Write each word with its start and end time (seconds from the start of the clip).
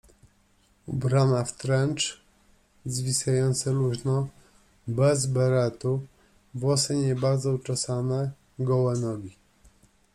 Ubrana 0.87 1.43
w 1.43 1.53
trencz, 1.53 2.21
zwisający 2.85 3.71
luźno, 3.71 4.27
bez 4.87 5.25
beretu, 5.25 6.07
włosy 6.53 6.95
nie 6.95 7.15
bardzo 7.15 7.51
uczesane, 7.53 8.31
gołe 8.59 8.93
nogi. 8.99 9.35